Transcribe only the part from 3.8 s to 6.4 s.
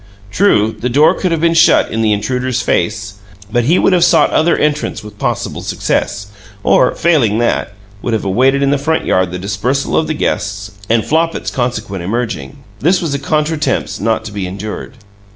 have sought other entrance with possible success,